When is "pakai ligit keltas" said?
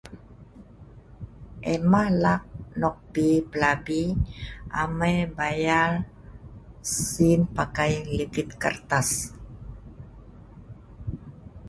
7.55-9.09